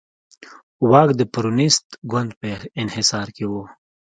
واک 0.91 1.09
د 1.19 1.21
پېرونېست 1.33 1.87
ګوند 2.11 2.31
په 2.39 2.49
انحصار 2.81 3.27
کې 3.35 3.45
و. 3.51 3.53